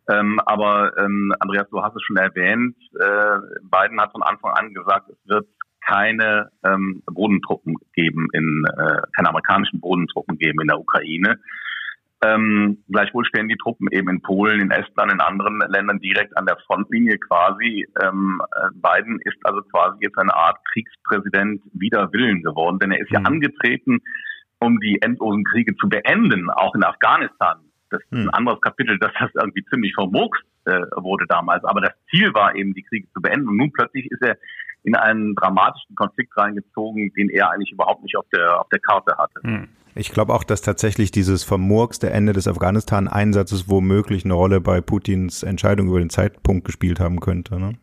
[0.09, 4.73] Ähm, aber ähm, Andreas, du hast es schon erwähnt, äh, Biden hat von Anfang an
[4.73, 5.47] gesagt, es wird
[5.85, 11.39] keine ähm, Bodentruppen geben in äh, keine amerikanischen Bodentruppen geben in der Ukraine.
[12.23, 16.47] Ähm, gleichwohl stehen die Truppen eben in Polen, in Estland, in anderen Ländern direkt an
[16.47, 17.85] der Frontlinie quasi.
[18.01, 23.01] Ähm, äh, Biden ist also quasi jetzt eine Art Kriegspräsident wider Willen geworden, denn er
[23.01, 23.17] ist mhm.
[23.17, 23.99] ja angetreten,
[24.59, 27.59] um die endlosen Kriege zu beenden, auch in Afghanistan.
[27.91, 28.29] Das ist ein mhm.
[28.33, 31.63] anderes Kapitel, dass das irgendwie ziemlich vermurkst äh, wurde damals.
[31.65, 33.47] Aber das Ziel war eben, die Kriege zu beenden.
[33.47, 34.37] Und nun plötzlich ist er
[34.83, 39.17] in einen dramatischen Konflikt reingezogen, den er eigentlich überhaupt nicht auf der, auf der Karte
[39.17, 39.39] hatte.
[39.43, 39.69] Mhm.
[39.97, 45.41] Ich glaube auch, dass tatsächlich dieses vermurkste Ende des Afghanistan-Einsatzes womöglich eine Rolle bei Putins
[45.41, 47.73] Entscheidung über den Zeitpunkt gespielt haben könnte, ne?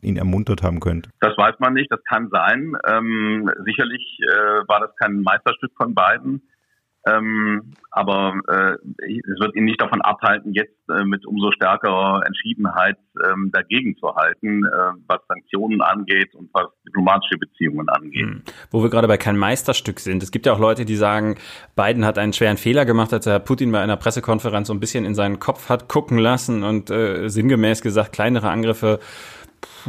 [0.00, 1.10] ihn ermuntert haben könnte.
[1.20, 2.76] Das weiß man nicht, das kann sein.
[2.86, 6.42] Ähm, sicherlich äh, war das kein Meisterstück von beiden.
[7.06, 8.72] Ähm, aber äh,
[9.04, 14.14] es wird ihn nicht davon abhalten, jetzt äh, mit umso stärkerer Entschiedenheit ähm, dagegen zu
[14.14, 18.26] halten, äh, was Sanktionen angeht und was diplomatische Beziehungen angeht.
[18.26, 18.42] Hm.
[18.70, 20.22] Wo wir gerade bei kein Meisterstück sind.
[20.22, 21.36] Es gibt ja auch Leute, die sagen,
[21.76, 25.04] Biden hat einen schweren Fehler gemacht, als er Putin bei einer Pressekonferenz so ein bisschen
[25.04, 28.98] in seinen Kopf hat gucken lassen und äh, sinngemäß gesagt, kleinere Angriffe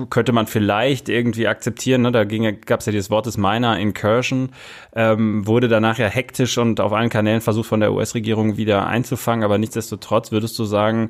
[0.10, 2.02] könnte man vielleicht irgendwie akzeptieren.
[2.02, 2.12] Ne?
[2.12, 4.52] Da gab es ja dieses Wort des Minor Incursion,
[4.94, 9.44] ähm, wurde danach ja hektisch und auf allen Kanälen versucht von der US-Regierung wieder einzufangen.
[9.44, 11.10] Aber nichtsdestotrotz würdest du sagen,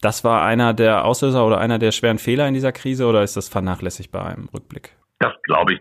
[0.00, 3.36] das war einer der Auslöser oder einer der schweren Fehler in dieser Krise oder ist
[3.36, 4.92] das vernachlässigbar im Rückblick?
[5.18, 5.80] Das glaube ich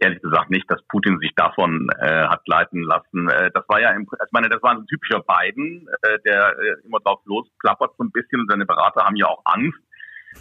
[0.00, 3.28] ehrlich gesagt nicht, dass Putin sich davon äh, hat leiten lassen.
[3.28, 6.86] Äh, das war ja, im, ich meine, das war ein typischer Biden, äh, der äh,
[6.86, 9.78] immer drauf losklappert so ein bisschen und seine Berater haben ja auch Angst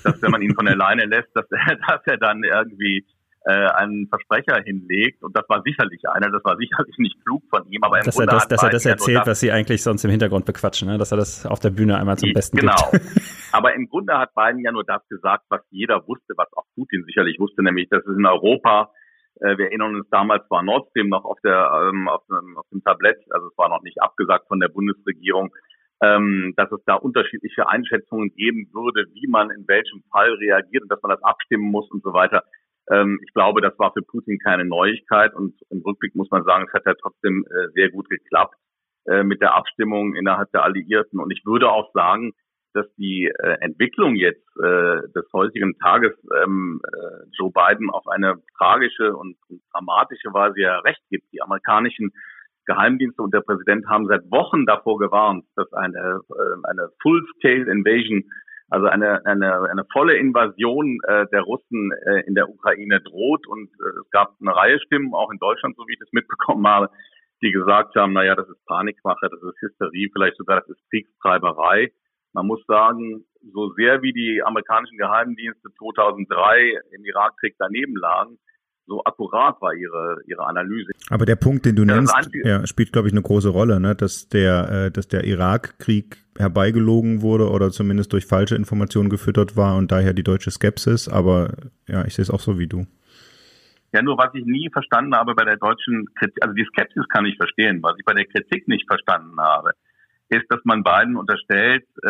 [0.04, 3.06] dass wenn man ihn von der Leine lässt, dass er, dass er dann irgendwie
[3.46, 5.24] äh, einen Versprecher hinlegt.
[5.24, 7.84] Und das war sicherlich einer, das war sicherlich nicht klug von ihm.
[7.84, 10.04] Aber im dass Grunde er das, dass er das erzählt, das, was sie eigentlich sonst
[10.04, 10.98] im Hintergrund bequatschen, ne?
[10.98, 12.76] dass er das auf der Bühne einmal zum Besten genau.
[12.92, 13.04] gibt.
[13.04, 13.26] Genau.
[13.52, 17.04] Aber im Grunde hat Biden ja nur das gesagt, was jeder wusste, was auch Putin
[17.06, 18.92] sicherlich wusste, nämlich, dass es in Europa
[19.40, 22.66] äh, wir erinnern uns damals war Nord Stream noch auf der ähm, auf, dem, auf
[22.72, 25.52] dem Tablett, also es war noch nicht abgesagt von der Bundesregierung
[26.02, 30.92] ähm, dass es da unterschiedliche Einschätzungen geben würde, wie man in welchem Fall reagiert und
[30.92, 32.44] dass man das abstimmen muss und so weiter.
[32.90, 36.66] Ähm, ich glaube, das war für Putin keine Neuigkeit und im Rückblick muss man sagen,
[36.68, 38.56] es hat ja trotzdem äh, sehr gut geklappt
[39.06, 41.20] äh, mit der Abstimmung innerhalb der Alliierten.
[41.20, 42.34] Und ich würde auch sagen,
[42.74, 48.42] dass die äh, Entwicklung jetzt äh, des heutigen Tages ähm, äh, Joe Biden auf eine
[48.58, 51.32] tragische und, und dramatische Weise ja recht gibt.
[51.34, 52.12] Die amerikanischen
[52.66, 58.24] Geheimdienste und der Präsident haben seit Wochen davor gewarnt, dass eine, äh, eine Full-Scale Invasion,
[58.70, 63.48] also eine, eine, eine volle Invasion äh, der Russen äh, in der Ukraine droht.
[63.48, 66.66] Und äh, es gab eine Reihe Stimmen, auch in Deutschland, so wie ich das mitbekommen
[66.68, 66.90] habe,
[67.42, 71.92] die gesagt haben, naja, das ist Panikmache, das ist Hysterie, vielleicht sogar das ist Kriegstreiberei.
[72.34, 78.38] Man muss sagen, so sehr wie die amerikanischen Geheimdienste 2003 im Irakkrieg daneben lagen,
[78.92, 80.92] so akkurat war ihre ihre Analyse.
[81.10, 83.96] Aber der Punkt, den du ja, nennst, ja, spielt glaube ich eine große Rolle, ne?
[83.96, 89.78] dass der äh, dass der Irakkrieg herbeigelogen wurde oder zumindest durch falsche Informationen gefüttert war
[89.78, 91.08] und daher die deutsche Skepsis.
[91.08, 91.54] Aber
[91.88, 92.86] ja, ich sehe es auch so wie du.
[93.94, 97.26] Ja, nur was ich nie verstanden habe bei der deutschen Kritik, also die Skepsis kann
[97.26, 99.72] ich verstehen, was ich bei der Kritik nicht verstanden habe,
[100.30, 102.10] ist, dass man Biden unterstellt äh,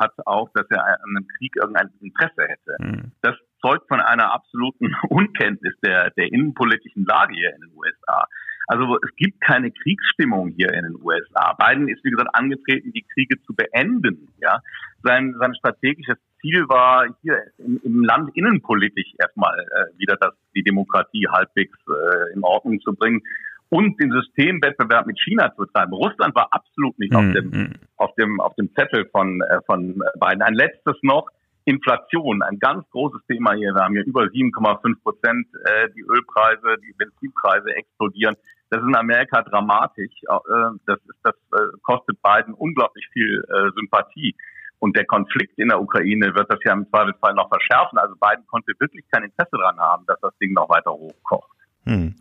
[0.00, 2.76] hat auch, dass er an einem Krieg irgendein Interesse hätte.
[2.80, 3.12] Mhm.
[3.20, 8.26] Das zeugt von einer absoluten Unkenntnis der, der innenpolitischen Lage hier in den USA.
[8.66, 11.56] Also es gibt keine Kriegsstimmung hier in den USA.
[11.58, 14.28] Biden ist, wie gesagt, angetreten, die Kriege zu beenden.
[14.40, 14.60] Ja,
[15.02, 20.62] sein, sein strategisches Ziel war, hier im, im Land innenpolitisch erstmal äh, wieder das, die
[20.62, 23.22] Demokratie halbwegs äh, in Ordnung zu bringen
[23.70, 25.92] und den Systemwettbewerb mit China zu treiben.
[25.92, 27.18] Russland war absolut nicht mhm.
[27.18, 27.72] auf dem mhm.
[27.96, 30.42] auf dem auf dem Zettel von äh, von Biden.
[30.42, 31.28] Ein letztes noch
[31.64, 33.72] Inflation, ein ganz großes Thema hier.
[33.74, 38.36] Wir haben hier über 7,5 Prozent äh, die Ölpreise, die Benzinpreise explodieren.
[38.70, 40.12] Das ist in Amerika dramatisch.
[40.22, 44.34] Äh, das, ist, das äh, kostet Biden unglaublich viel äh, Sympathie.
[44.78, 47.98] Und der Konflikt in der Ukraine wird das ja im Zweifelsfall noch verschärfen.
[47.98, 51.50] Also Biden konnte wirklich kein Interesse daran haben, dass das Ding noch weiter hochkocht.
[51.84, 52.14] Hm.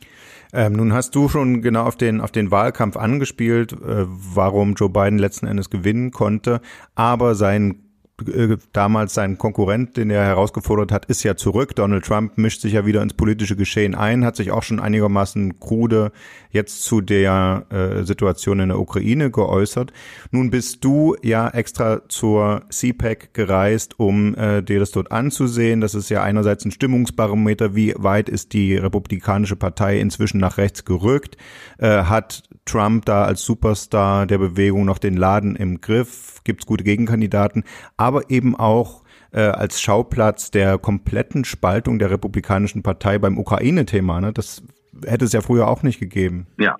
[0.51, 4.89] Ähm, nun hast du schon genau auf den, auf den Wahlkampf angespielt, äh, warum Joe
[4.89, 6.61] Biden letzten Endes gewinnen konnte.
[6.95, 7.88] Aber sein
[8.27, 11.75] äh, damals sein Konkurrent, den er herausgefordert hat, ist ja zurück.
[11.75, 15.59] Donald Trump mischt sich ja wieder ins politische Geschehen ein, hat sich auch schon einigermaßen
[15.59, 16.11] krude
[16.51, 19.93] jetzt zu der äh, Situation in der Ukraine geäußert.
[20.31, 25.81] Nun bist du ja extra zur CPAC gereist, um äh, dir das dort anzusehen.
[25.81, 30.85] Das ist ja einerseits ein Stimmungsbarometer, wie weit ist die Republikanische Partei inzwischen nach rechts
[30.85, 31.37] gerückt,
[31.77, 36.67] äh, hat Trump da als Superstar der Bewegung noch den Laden im Griff, gibt es
[36.67, 37.63] gute Gegenkandidaten,
[37.97, 44.21] aber eben auch äh, als Schauplatz der kompletten Spaltung der Republikanischen Partei beim Ukraine-Thema.
[44.21, 44.33] Ne?
[44.33, 44.63] Das
[45.05, 46.47] hätte es ja früher auch nicht gegeben.
[46.57, 46.75] Ja.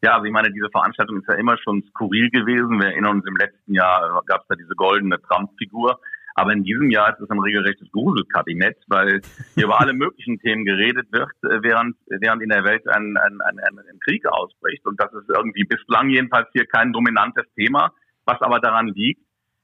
[0.00, 2.80] Ja, also ich meine, diese Veranstaltung ist ja immer schon skurril gewesen.
[2.80, 5.98] Wir erinnern uns, im letzten Jahr gab es da diese goldene Trump-Figur.
[6.38, 9.20] Aber in diesem Jahr ist es ein regelrechtes Gruselkabinett, weil
[9.56, 13.40] hier über alle möglichen Themen geredet wird, äh, während, während in der Welt ein, ein,
[13.40, 14.86] ein, ein Krieg ausbricht.
[14.86, 17.92] Und das ist irgendwie bislang jedenfalls hier kein dominantes Thema,
[18.24, 19.20] was aber daran liegt,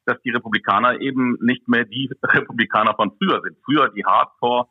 [0.07, 3.57] dass die Republikaner eben nicht mehr die Republikaner von früher sind.
[3.65, 4.69] Früher die Hardcore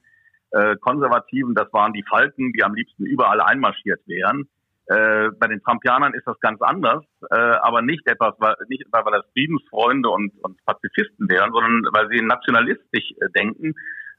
[0.51, 4.47] äh, Konservativen, das waren die Falken, die am liebsten überall einmarschiert wären.
[4.85, 9.03] Äh, bei den Trumpianern ist das ganz anders, äh, aber nicht etwas, weil, nicht weil
[9.11, 13.73] das Friedensfreunde und, und Pazifisten wären, sondern weil sie nationalistisch äh, denken.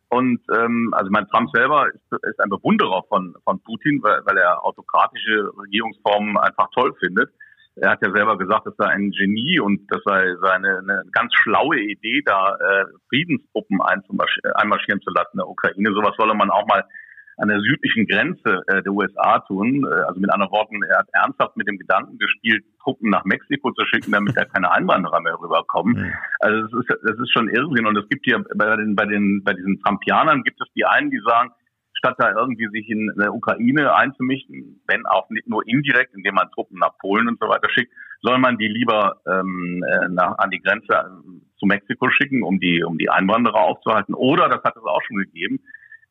[0.08, 4.38] Und ähm, also mein Trump selber ist, ist ein Bewunderer von, von Putin, weil, weil
[4.38, 7.30] er autokratische Regierungsformen einfach toll findet.
[7.76, 11.32] Er hat ja selber gesagt, es sei ein Genie und das sei seine eine ganz
[11.34, 15.92] schlaue Idee, da äh, Friedenstruppen einmarschieren zu lassen in der Ukraine.
[15.92, 16.84] Sowas solle man auch mal
[17.36, 19.84] an der südlichen Grenze äh, der USA tun.
[19.84, 23.72] Äh, also mit anderen Worten, er hat ernsthaft mit dem Gedanken gespielt, Truppen nach Mexiko
[23.72, 25.94] zu schicken, damit da keine Einwanderer mehr rüberkommen.
[25.94, 26.12] Mhm.
[26.40, 27.86] Also das ist, das ist schon Irrsinn.
[27.86, 31.10] Und es gibt hier bei den, bei den, bei diesen Trumpianern gibt es die einen,
[31.10, 31.50] die sagen,
[32.12, 36.78] statt irgendwie sich in der Ukraine einzumischen, wenn auch nicht nur indirekt, indem man Truppen
[36.78, 40.60] nach Polen und so weiter schickt, soll man die lieber ähm, äh, nach, an die
[40.60, 44.14] Grenze äh, zu Mexiko schicken, um die, um die Einwanderer aufzuhalten.
[44.14, 45.60] Oder, das hat es auch schon gegeben,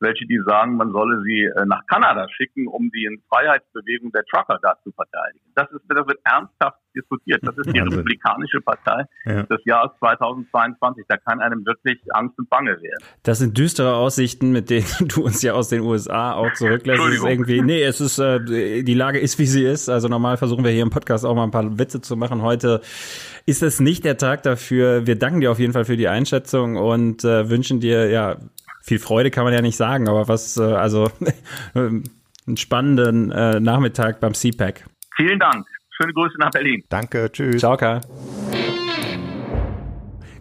[0.04, 4.58] welche, die sagen, man solle sie äh, nach Kanada schicken, um die Freiheitsbewegung der Trucker
[4.62, 5.44] da zu verteidigen.
[5.56, 7.40] Das, ist, das wird ernsthaft diskutiert.
[7.42, 7.98] Das ist die Wahnsinn.
[7.98, 9.42] Republikanische Partei ja.
[9.42, 11.04] des Jahres 2022.
[11.08, 13.04] Da kann einem wirklich Angst und Bange werden.
[13.22, 17.02] Das sind düstere Aussichten, mit denen du uns ja aus den USA auch zurücklässt.
[17.02, 19.88] Es ist irgendwie, nee, es ist, äh, die Lage ist, wie sie ist.
[19.88, 22.42] Also normal versuchen wir hier im Podcast auch mal ein paar Witze zu machen.
[22.42, 22.80] Heute
[23.46, 25.06] ist es nicht der Tag dafür.
[25.06, 28.36] Wir danken dir auf jeden Fall für die Einschätzung und äh, wünschen dir ja
[28.84, 31.10] viel Freude kann man ja nicht sagen, aber was, äh, also
[31.74, 34.84] einen spannenden äh, Nachmittag beim CPAC.
[35.16, 35.66] Vielen Dank.
[35.90, 36.82] Schöne Grüße nach Berlin.
[36.90, 37.60] Danke, tschüss.
[37.60, 38.02] Ciao, Karl.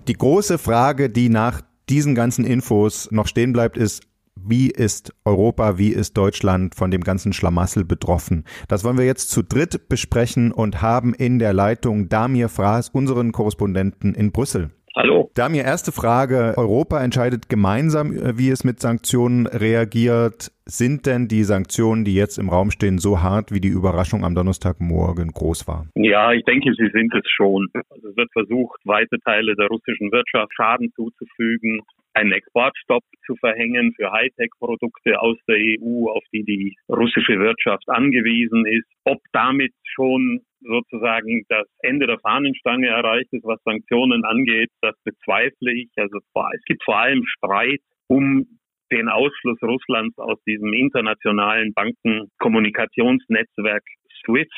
[0.08, 4.04] Die große Frage, die nach diesen ganzen Infos noch stehen bleibt, ist,
[4.36, 8.44] wie ist Europa, wie ist Deutschland von dem ganzen Schlamassel betroffen?
[8.68, 13.32] Das wollen wir jetzt zu dritt besprechen und haben in der Leitung Damir Fraß, unseren
[13.32, 14.72] Korrespondenten in Brüssel.
[14.96, 15.32] Hallo.
[15.34, 16.54] Damir, erste Frage.
[16.56, 20.52] Europa entscheidet gemeinsam, äh, wie es mit Sanktionen reagiert.
[20.66, 24.36] Sind denn die Sanktionen, die jetzt im Raum stehen, so hart, wie die Überraschung am
[24.36, 25.88] Donnerstagmorgen groß war?
[25.96, 27.70] Ja, ich denke, sie sind es schon.
[27.90, 31.82] Also es wird versucht, weite Teile der russischen Wirtschaft Schaden zuzufügen,
[32.14, 38.66] einen Exportstopp zu verhängen für Hightech-Produkte aus der EU, auf die die russische Wirtschaft angewiesen
[38.68, 38.88] ist.
[39.06, 45.74] Ob damit schon sozusagen das Ende der Fahnenstange erreicht ist, was Sanktionen angeht, das bezweifle
[45.74, 45.90] ich.
[45.96, 48.60] Also es gibt vor allem Streit um
[48.92, 53.84] den Ausschluss Russlands aus diesem internationalen Bankenkommunikationsnetzwerk
[54.26, 54.52] SWIFT.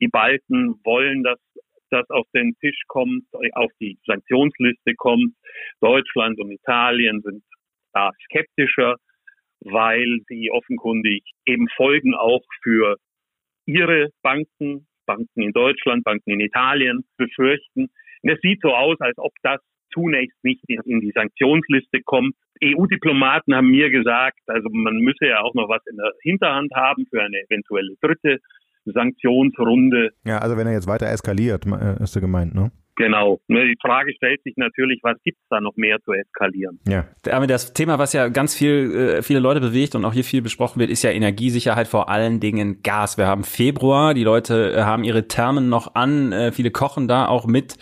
[0.00, 1.38] Die Balten wollen, dass
[1.90, 5.34] das auf den Tisch kommt, auf die Sanktionsliste kommt.
[5.80, 7.42] Deutschland und Italien sind
[7.92, 8.96] da skeptischer,
[9.60, 12.96] weil sie offenkundig eben Folgen auch für
[13.64, 17.88] ihre Banken Banken in Deutschland, Banken in Italien befürchten.
[18.22, 19.60] Und es sieht so aus, als ob das
[19.92, 22.34] zunächst nicht in die Sanktionsliste kommt.
[22.62, 27.06] EU-Diplomaten haben mir gesagt, also man müsse ja auch noch was in der Hinterhand haben
[27.10, 28.38] für eine eventuelle dritte
[28.84, 30.10] Sanktionsrunde.
[30.24, 32.70] Ja, also wenn er jetzt weiter eskaliert, äh, ist er gemeint, ne?
[32.98, 33.40] Genau.
[33.48, 36.80] Die Frage stellt sich natürlich, was gibt es da noch mehr zu eskalieren?
[36.88, 37.06] Ja.
[37.30, 40.42] Aber das Thema, was ja ganz viel, äh, viele Leute bewegt und auch hier viel
[40.42, 43.16] besprochen wird, ist ja Energiesicherheit, vor allen Dingen Gas.
[43.16, 47.28] Wir haben Februar, die Leute äh, haben ihre Thermen noch an, äh, viele kochen da
[47.28, 47.76] auch mit.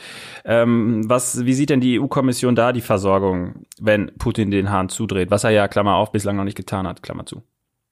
[0.44, 5.30] Ähm, was, wie sieht denn die EU-Kommission da die Versorgung, wenn Putin den Hahn zudreht?
[5.30, 7.42] Was er ja, Klammer auf, bislang noch nicht getan hat, Klammer zu.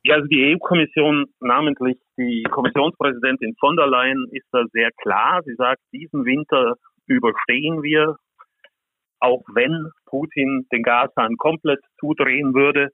[0.03, 5.41] Ja, also die EU-Kommission, namentlich die Kommissionspräsidentin von der Leyen, ist da sehr klar.
[5.47, 6.75] Sie sagt, diesen Winter
[7.07, 8.17] überstehen wir,
[9.21, 12.91] auch wenn Putin den Gashahn komplett zudrehen würde.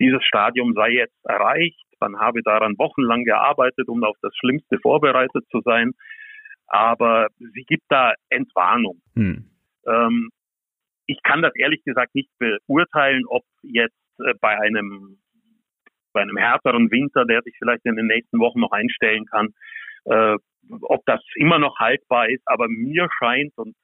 [0.00, 1.84] Dieses Stadium sei jetzt erreicht.
[2.00, 5.92] Man habe daran wochenlang gearbeitet, um auf das Schlimmste vorbereitet zu sein.
[6.66, 9.02] Aber sie gibt da Entwarnung.
[9.14, 9.50] Hm.
[9.86, 10.30] Ähm,
[11.06, 15.18] ich kann das ehrlich gesagt nicht beurteilen, ob jetzt äh, bei einem
[16.12, 19.48] bei einem härteren Winter, der sich vielleicht in den nächsten Wochen noch einstellen kann,
[20.06, 20.36] äh,
[20.82, 23.74] ob das immer noch haltbar ist, aber mir scheint, und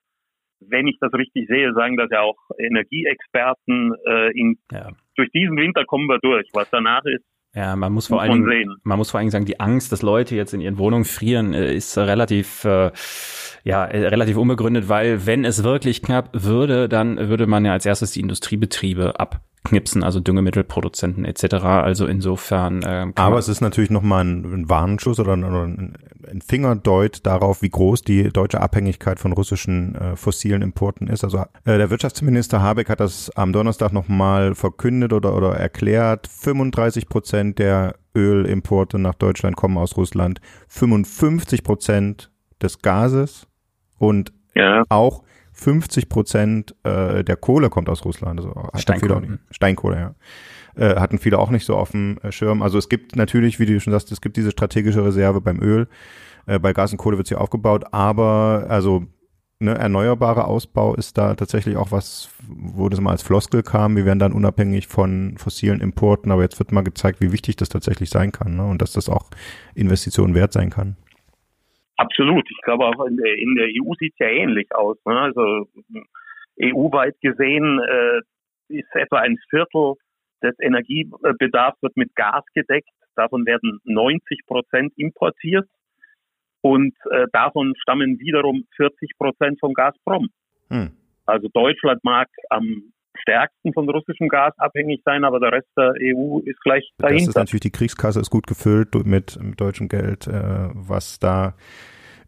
[0.60, 4.90] wenn ich das richtig sehe, sagen das ja auch Energieexperten, äh, in, ja.
[5.16, 6.48] durch diesen Winter kommen wir durch.
[6.52, 7.24] Was danach ist,
[7.56, 10.02] ja, man muss vor allen Dingen, man muss vor allen Dingen sagen, die Angst, dass
[10.02, 12.90] Leute jetzt in ihren Wohnungen frieren, äh, ist relativ, äh,
[13.64, 18.12] ja, relativ unbegründet, weil wenn es wirklich knapp würde, dann würde man ja als erstes
[18.12, 21.54] die Industriebetriebe ab knipsen, also Düngemittelproduzenten etc.
[21.64, 22.82] Also insofern.
[22.82, 25.96] Äh, Aber es ist natürlich nochmal ein, ein Warnschuss oder ein, ein
[26.46, 31.24] Fingerdeut darauf, wie groß die deutsche Abhängigkeit von russischen äh, fossilen Importen ist.
[31.24, 36.26] Also äh, der Wirtschaftsminister Habeck hat das am Donnerstag nochmal verkündet oder, oder erklärt.
[36.26, 40.40] 35 Prozent der Ölimporte nach Deutschland kommen aus Russland.
[40.68, 42.30] 55 Prozent
[42.62, 43.46] des Gases
[43.98, 44.84] und ja.
[44.88, 48.40] auch 50 Prozent äh, der Kohle kommt aus Russland.
[48.40, 49.38] Also Steinkohle.
[49.50, 50.14] Steinkohle, ja.
[50.76, 52.62] Äh, hatten viele auch nicht so auf dem äh, Schirm.
[52.62, 55.88] Also es gibt natürlich, wie du schon sagst, es gibt diese strategische Reserve beim Öl.
[56.46, 59.06] Äh, bei Gas und Kohle wird sie aufgebaut, aber also
[59.58, 63.96] ne, erneuerbarer Ausbau ist da tatsächlich auch was, wo das mal als Floskel kam.
[63.96, 67.70] Wir werden dann unabhängig von fossilen Importen, aber jetzt wird mal gezeigt, wie wichtig das
[67.70, 69.30] tatsächlich sein kann ne, und dass das auch
[69.74, 70.96] Investitionen wert sein kann.
[71.96, 72.46] Absolut.
[72.50, 74.98] Ich glaube auch in der, in der EU sieht es ja ähnlich aus.
[75.06, 75.18] Ne?
[75.18, 75.68] Also
[76.60, 78.20] EU-weit gesehen äh,
[78.68, 79.94] ist etwa ein Viertel
[80.42, 82.88] des Energiebedarfs wird mit Gas gedeckt.
[83.14, 85.66] Davon werden 90 Prozent importiert
[86.60, 90.28] und äh, davon stammen wiederum 40 Prozent von Gazprom.
[90.68, 90.90] Hm.
[91.24, 96.40] Also Deutschland mag am stärksten von russischem Gas abhängig sein, aber der Rest der EU
[96.40, 97.20] ist gleich dahinter.
[97.20, 101.54] Das ist natürlich, die Kriegskasse ist gut gefüllt mit, mit deutschem Geld, äh, was da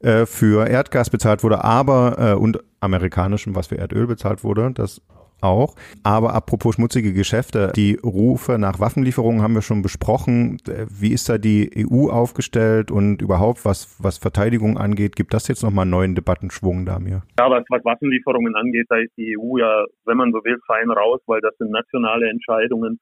[0.01, 4.73] äh, für Erdgas bezahlt wurde, aber äh, und amerikanischem, was für Erdöl bezahlt wurde.
[4.73, 5.03] Das
[5.41, 5.75] auch.
[6.03, 10.59] Aber apropos schmutzige Geschäfte, die Rufe nach Waffenlieferungen haben wir schon besprochen.
[10.89, 15.63] Wie ist da die EU aufgestellt und überhaupt, was, was Verteidigung angeht, gibt das jetzt
[15.63, 17.23] nochmal einen neuen Debattenschwung da mir?
[17.39, 20.91] Ja, was, was Waffenlieferungen angeht, da ist die EU ja, wenn man so will, fein
[20.91, 22.99] raus, weil das sind nationale Entscheidungen.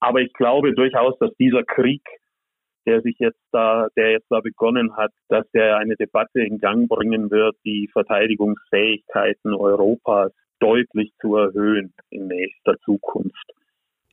[0.00, 2.02] Aber ich glaube durchaus, dass dieser Krieg
[2.86, 6.88] der sich jetzt da, der jetzt da begonnen hat, dass er eine Debatte in Gang
[6.88, 13.52] bringen wird, die Verteidigungsfähigkeiten Europas deutlich zu erhöhen in nächster Zukunft.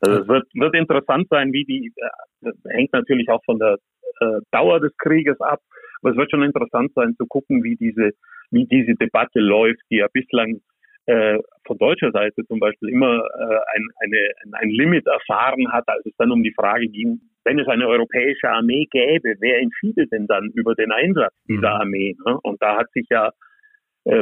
[0.01, 3.77] Also es wird, wird interessant sein, wie die, äh, hängt natürlich auch von der
[4.19, 5.59] äh, Dauer des Krieges ab,
[6.01, 8.11] aber es wird schon interessant sein zu gucken, wie diese,
[8.49, 10.61] wie diese Debatte läuft, die ja bislang
[11.05, 16.05] äh, von deutscher Seite zum Beispiel immer äh, ein, eine, ein Limit erfahren hat, als
[16.05, 20.27] es dann um die Frage ging, wenn es eine europäische Armee gäbe, wer entschiede denn
[20.27, 21.81] dann über den Einsatz dieser mhm.
[21.81, 22.15] Armee?
[22.25, 22.37] Ne?
[22.43, 23.31] Und da hat sich ja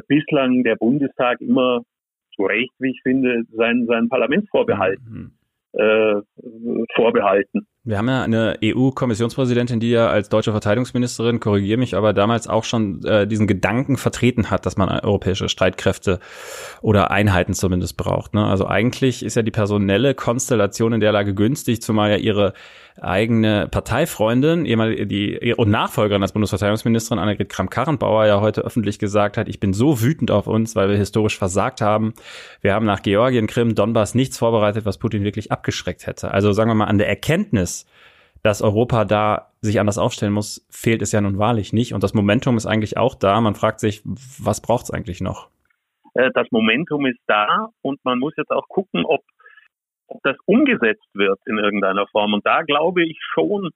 [0.08, 1.84] bislang der Bundestag immer
[2.40, 5.32] zu Recht, wie ich finde, sein, sein Parlamentsvorbehalt mhm.
[5.74, 6.16] äh,
[6.96, 7.68] vorbehalten.
[7.90, 12.64] Wir haben ja eine EU-Kommissionspräsidentin, die ja als deutsche Verteidigungsministerin, korrigiere mich, aber damals auch
[12.64, 16.20] schon äh, diesen Gedanken vertreten hat, dass man europäische Streitkräfte
[16.84, 18.36] oder Einheiten zumindest braucht.
[18.36, 18.46] Ne?
[18.46, 22.54] Also eigentlich ist ja die personelle Konstellation in der Lage günstig, zumal ja ihre
[23.02, 29.60] eigene Parteifreundin, die und Nachfolgerin als Bundesverteidigungsministerin Annegret Kramp-Karrenbauer ja heute öffentlich gesagt hat, ich
[29.60, 32.14] bin so wütend auf uns, weil wir historisch versagt haben.
[32.62, 36.32] Wir haben nach Georgien, Krim, Donbass nichts vorbereitet, was Putin wirklich abgeschreckt hätte.
[36.32, 37.79] Also sagen wir mal an der Erkenntnis,
[38.44, 41.94] dass Europa da sich anders aufstellen muss, fehlt es ja nun wahrlich nicht.
[41.94, 43.40] Und das Momentum ist eigentlich auch da.
[43.42, 45.50] Man fragt sich, was braucht es eigentlich noch?
[46.14, 49.22] Äh, das Momentum ist da und man muss jetzt auch gucken, ob
[50.12, 52.34] ob das umgesetzt wird in irgendeiner Form.
[52.34, 53.70] Und da glaube ich schon,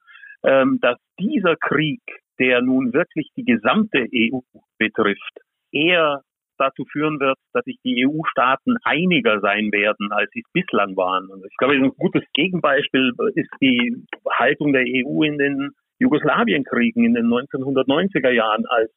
[0.44, 2.02] ähm, dass dieser Krieg
[2.40, 4.40] der nun wirklich die gesamte EU
[4.78, 5.40] betrifft,
[5.72, 6.22] eher
[6.58, 11.30] dazu führen wird, dass sich die EU-Staaten einiger sein werden, als sie es bislang waren.
[11.30, 14.06] Und ich glaube, ein gutes Gegenbeispiel ist die
[14.38, 18.92] Haltung der EU in den Jugoslawienkriegen in den 1990er Jahren, als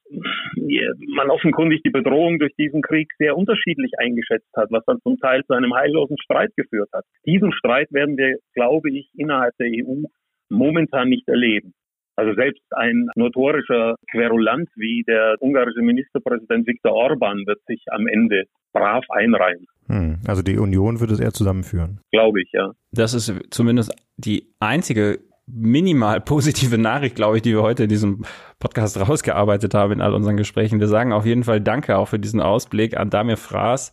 [1.15, 5.45] man offenkundig die Bedrohung durch diesen Krieg sehr unterschiedlich eingeschätzt hat, was dann zum Teil
[5.45, 7.05] zu einem heillosen Streit geführt hat.
[7.27, 10.03] Diesen Streit werden wir, glaube ich, innerhalb der EU
[10.49, 11.75] momentan nicht erleben.
[12.17, 18.45] Also selbst ein notorischer Querulant wie der ungarische Ministerpräsident Viktor Orban wird sich am Ende
[18.73, 19.67] brav einreihen.
[19.89, 22.01] Hm, also die Union wird es eher zusammenführen.
[22.11, 22.73] Glaube ich, ja.
[22.91, 28.25] Das ist zumindest die einzige minimal positive Nachricht, glaube ich, die wir heute in diesem
[28.59, 30.81] Podcast rausgearbeitet haben in all unseren Gesprächen.
[30.81, 33.93] Wir sagen auf jeden Fall Danke auch für diesen Ausblick an Damir Fraß.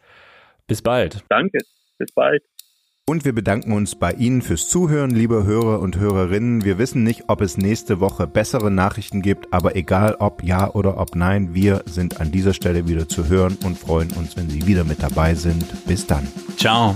[0.68, 1.24] Bis bald.
[1.30, 1.60] Danke.
[1.98, 2.42] Bis bald.
[3.06, 6.64] Und wir bedanken uns bei Ihnen fürs Zuhören, liebe Hörer und Hörerinnen.
[6.64, 10.98] Wir wissen nicht, ob es nächste Woche bessere Nachrichten gibt, aber egal ob ja oder
[10.98, 14.68] ob nein, wir sind an dieser Stelle wieder zu hören und freuen uns, wenn Sie
[14.68, 15.66] wieder mit dabei sind.
[15.86, 16.26] Bis dann.
[16.56, 16.96] Ciao.